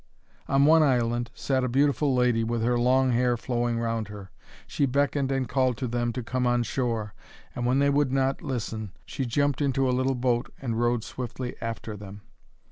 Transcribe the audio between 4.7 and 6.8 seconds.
beckoned and called to them to come on